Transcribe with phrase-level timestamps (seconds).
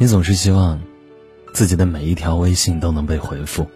[0.00, 0.80] 你总是希望
[1.52, 3.68] 自己的每一条微信都能被回复，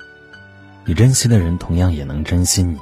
[0.85, 2.79] 你珍惜的人同样也能珍惜你。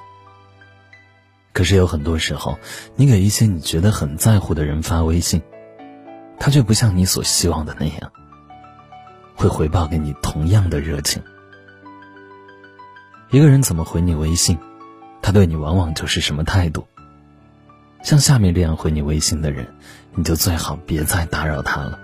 [1.54, 2.58] 可是有很多时候，
[2.96, 5.40] 你给一些你觉得很在乎的人发微信，
[6.38, 8.12] 他却不像你所希望的那样，
[9.34, 11.22] 会回报给你同样的热情。
[13.30, 14.58] 一个人怎么回你微信，
[15.22, 16.86] 他对你往往就是什么态度。
[18.02, 19.66] 像下面这样回你微信的人，
[20.14, 21.98] 你就最好别再打扰他了。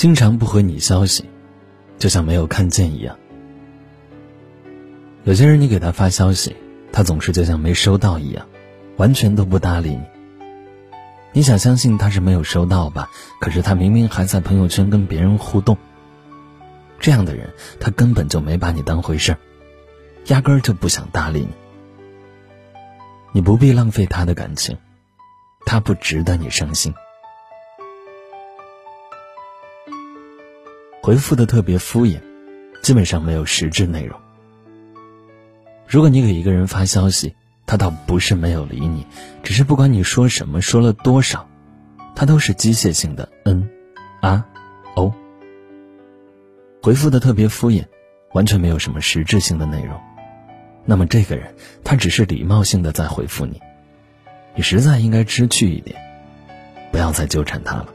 [0.00, 1.28] 经常不回你消息，
[1.98, 3.18] 就像没有看见一样。
[5.24, 6.56] 有些人你给他发消息，
[6.90, 8.46] 他总是就像没收到一样，
[8.96, 10.00] 完全都不搭理你。
[11.34, 13.10] 你想相信他是没有收到吧？
[13.42, 15.76] 可是他明明还在朋友圈跟别人互动。
[16.98, 19.38] 这样的人，他根本就没把你当回事儿，
[20.28, 21.50] 压根儿就不想搭理你。
[23.32, 24.78] 你不必浪费他的感情，
[25.66, 26.94] 他不值得你伤心。
[31.10, 32.20] 回复的特别敷衍，
[32.82, 34.16] 基本上没有实质内容。
[35.88, 37.34] 如果你给一个人发消息，
[37.66, 39.04] 他倒不是没有理你，
[39.42, 41.48] 只是不管你说什么，说了多少，
[42.14, 43.68] 他都是机械性的嗯、
[44.20, 44.46] 啊、
[44.94, 45.12] 哦。
[46.80, 47.84] 回复的特别敷衍，
[48.30, 50.00] 完全没有什么实质性的内容。
[50.84, 53.60] 那么这个人，他只是礼貌性的在回复你，
[54.54, 56.00] 你实在应该知趣一点，
[56.92, 57.88] 不要再纠缠他了。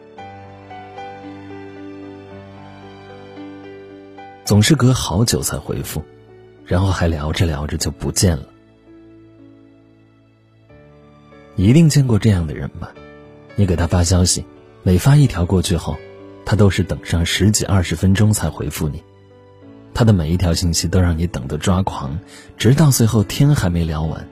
[4.45, 6.03] 总是隔好久才回复，
[6.65, 8.45] 然后还聊着聊着就不见了。
[11.55, 12.93] 一定见过这样的人吧？
[13.55, 14.45] 你给他发消息，
[14.83, 15.97] 每发一条过去后，
[16.45, 19.03] 他都是等上十几二十分钟才回复你。
[19.95, 22.19] 他的每一条信息都让你等得抓狂，
[22.55, 24.27] 直到最后天还没聊完，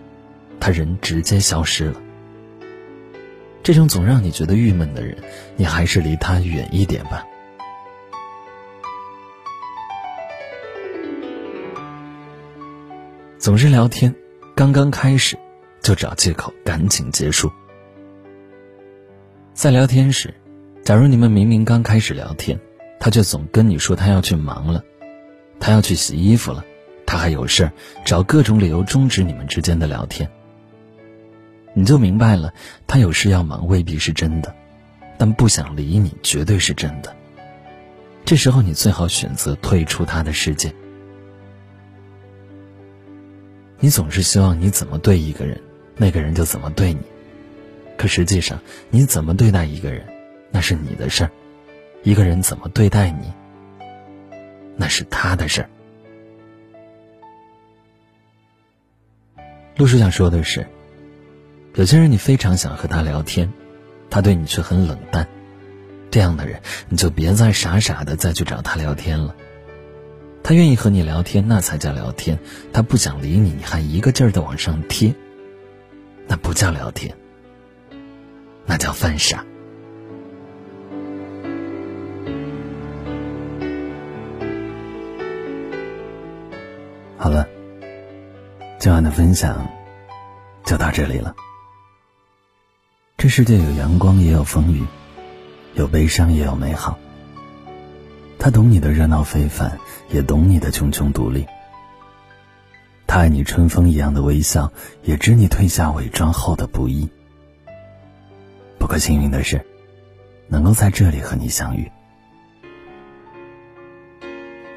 [0.60, 2.00] 他人直接消失了。
[3.64, 5.18] 这种总让你觉得郁闷的人，
[5.56, 7.26] 你还是离他远一点吧。
[13.44, 14.16] 总是聊天，
[14.56, 15.38] 刚刚开始
[15.82, 17.52] 就找借口赶紧结束。
[19.54, 20.34] 在聊天时，
[20.86, 22.58] 假如你们明明刚开始聊天，
[23.02, 24.82] 他却总跟你说他要去忙了，
[25.60, 26.64] 他要去洗衣服了，
[27.06, 27.74] 他还有事儿，
[28.06, 30.32] 找各种理由终止你们之间的聊天。
[31.74, 32.54] 你就明白了，
[32.88, 34.56] 他有事要忙未必是真的，
[35.18, 37.14] 但不想理你绝对是真的。
[38.24, 40.74] 这时候你最好选择退出他的世界。
[43.84, 45.60] 你总是希望你怎么对一个人，
[45.98, 47.02] 那个人就怎么对你。
[47.98, 50.06] 可实际上，你怎么对待一个人，
[50.52, 51.30] 那是你的事儿；
[52.02, 53.34] 一个人怎么对待你，
[54.78, 55.70] 那是他的事儿。
[59.76, 60.66] 陆叔想说的是，
[61.76, 63.52] 有些人你非常想和他聊天，
[64.10, 65.28] 他对你却很冷淡，
[66.10, 69.36] 这样的人你就别再傻傻的再去找他聊天了。
[70.44, 72.38] 他愿意和你聊天，那才叫聊天；
[72.74, 75.16] 他不想理你，你还一个劲儿的往上贴，
[76.28, 77.16] 那不叫聊天，
[78.66, 79.46] 那叫犯傻。
[87.18, 87.48] 好了，
[88.80, 89.66] 今晚的分享
[90.66, 91.34] 就到这里了。
[93.16, 94.84] 这世界有阳光，也有风雨，
[95.76, 97.00] 有悲伤，也有美好。
[98.44, 101.48] 他懂你的热闹非凡，也懂你的茕茕独立。
[103.08, 104.70] 他爱你春风一样的微笑，
[105.02, 107.10] 也知你褪下伪装后的不易。
[108.78, 109.66] 不过幸运的是，
[110.50, 111.90] 能够在这里和你相遇。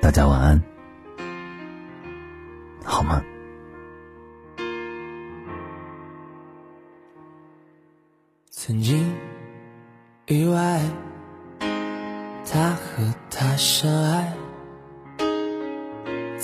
[0.01, 0.63] 大家晚安，
[2.85, 3.21] 好吗？
[8.49, 9.06] 曾经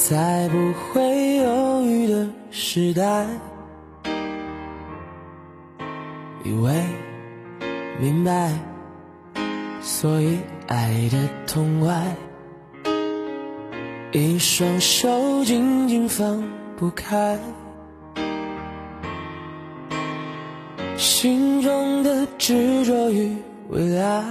[0.08, 3.24] 在不会犹豫的时代，
[6.44, 6.74] 以为
[8.00, 8.52] 明白，
[9.80, 12.16] 所以爱的痛快，
[14.10, 16.42] 一双手紧紧放
[16.76, 17.38] 不开，
[20.96, 23.36] 心中的执着与
[23.68, 24.24] 未来。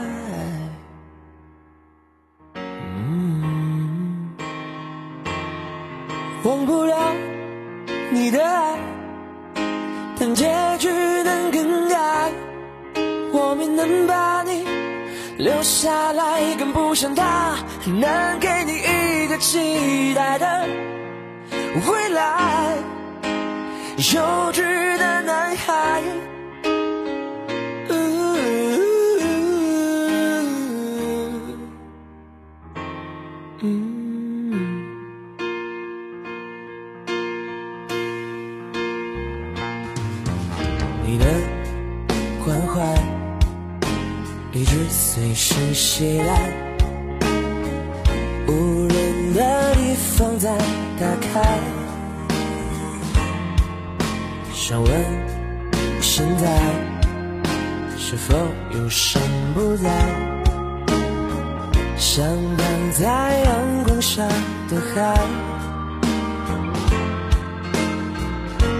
[6.43, 7.13] 忘不了
[8.09, 8.75] 你的爱，
[10.19, 10.45] 但结
[10.79, 12.31] 局能更改。
[13.31, 14.65] 我没能把你
[15.37, 17.55] 留下来，更不想他，
[17.85, 20.65] 能给你一个期待的
[21.87, 22.75] 未来。
[24.13, 26.01] 幼稚的男孩，
[44.53, 46.51] 一直随身携带，
[48.47, 50.53] 无人的地方再
[50.99, 51.57] 打开。
[54.53, 54.91] 想问
[56.01, 56.59] 现在
[57.97, 58.35] 是否
[58.73, 59.21] 有伤
[59.53, 59.89] 不在？
[61.97, 62.25] 像
[62.57, 63.05] 躺在
[63.45, 64.21] 阳光下
[64.67, 65.15] 的海，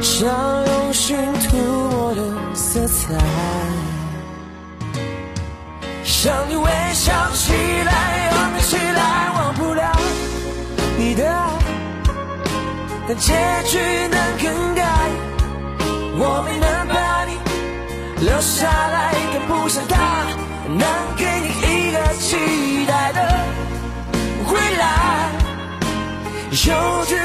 [0.01, 1.15] 像用心
[1.47, 2.21] 涂抹的
[2.53, 3.15] 色彩，
[6.21, 7.51] 想你微笑起
[7.83, 9.91] 来，拥抱起来，忘不了
[10.95, 11.49] 你的爱，
[13.07, 13.33] 但结
[13.65, 14.85] 局能更改，
[16.19, 17.39] 我没能把你
[18.23, 19.97] 留下来，更不像他
[20.67, 20.85] 能
[21.17, 23.19] 给你一个期待的
[24.45, 24.83] 未来，
[26.51, 26.69] 幼
[27.07, 27.17] 稚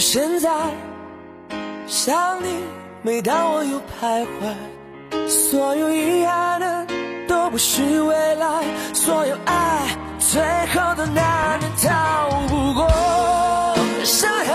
[0.00, 0.48] 现在；
[1.86, 2.64] 想你，
[3.02, 5.28] 每当我又徘徊。
[5.28, 6.86] 所有遗憾的
[7.28, 8.64] 都不是未来，
[8.94, 10.40] 所有爱最
[10.74, 12.88] 后都难免逃不过
[14.02, 14.49] 伤害。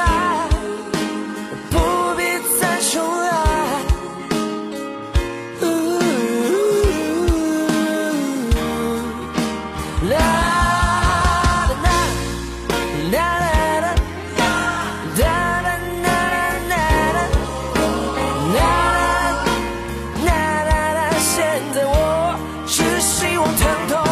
[22.76, 24.05] 只希望疼痛